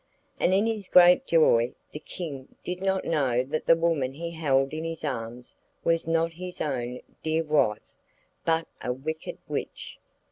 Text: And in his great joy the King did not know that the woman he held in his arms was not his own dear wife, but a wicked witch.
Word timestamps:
And 0.39 0.51
in 0.51 0.65
his 0.65 0.87
great 0.87 1.27
joy 1.27 1.75
the 1.91 1.99
King 1.99 2.55
did 2.63 2.81
not 2.81 3.05
know 3.05 3.43
that 3.43 3.67
the 3.67 3.75
woman 3.75 4.15
he 4.15 4.31
held 4.31 4.73
in 4.73 4.83
his 4.83 5.03
arms 5.03 5.55
was 5.83 6.07
not 6.07 6.31
his 6.33 6.59
own 6.59 7.01
dear 7.21 7.43
wife, 7.43 7.83
but 8.43 8.67
a 8.83 8.91
wicked 8.91 9.37
witch. 9.47 9.99